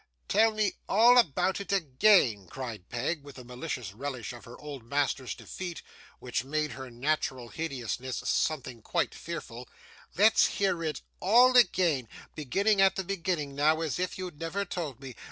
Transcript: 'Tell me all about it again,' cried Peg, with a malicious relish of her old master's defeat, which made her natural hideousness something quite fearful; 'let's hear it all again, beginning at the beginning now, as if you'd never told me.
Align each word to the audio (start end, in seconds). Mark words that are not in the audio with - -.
'Tell 0.29 0.49
me 0.49 0.73
all 0.89 1.19
about 1.19 1.61
it 1.61 1.71
again,' 1.71 2.47
cried 2.47 2.89
Peg, 2.89 3.21
with 3.21 3.37
a 3.37 3.43
malicious 3.43 3.93
relish 3.93 4.33
of 4.33 4.45
her 4.45 4.57
old 4.59 4.83
master's 4.83 5.35
defeat, 5.35 5.83
which 6.17 6.43
made 6.43 6.71
her 6.71 6.89
natural 6.89 7.49
hideousness 7.49 8.23
something 8.25 8.81
quite 8.81 9.13
fearful; 9.13 9.69
'let's 10.17 10.47
hear 10.57 10.81
it 10.83 11.01
all 11.19 11.55
again, 11.55 12.07
beginning 12.33 12.81
at 12.81 12.95
the 12.95 13.03
beginning 13.03 13.53
now, 13.53 13.81
as 13.81 13.99
if 13.99 14.17
you'd 14.17 14.39
never 14.39 14.65
told 14.65 14.99
me. 14.99 15.13